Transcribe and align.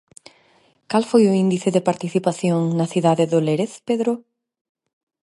Cal 0.89 1.03
foi 1.11 1.23
o 1.27 1.37
índice 1.43 1.69
de 1.75 1.85
participación 1.89 2.61
na 2.77 2.87
cidade 2.93 3.25
do 3.31 3.39
Lérez, 3.47 3.73
Pedro? 3.87 4.13